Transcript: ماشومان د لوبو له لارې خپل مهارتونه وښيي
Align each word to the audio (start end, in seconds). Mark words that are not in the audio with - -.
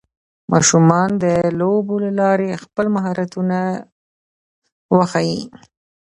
ماشومان 0.51 1.09
د 1.23 1.25
لوبو 1.59 1.95
له 2.05 2.11
لارې 2.19 2.59
خپل 2.63 2.85
مهارتونه 2.95 3.57
وښيي 4.95 5.41